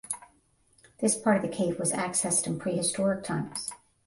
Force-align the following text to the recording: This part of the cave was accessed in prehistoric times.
This 0.99 1.15
part 1.15 1.35
of 1.35 1.41
the 1.43 1.55
cave 1.55 1.77
was 1.77 1.91
accessed 1.93 2.47
in 2.47 2.57
prehistoric 2.57 3.23
times. 3.23 3.69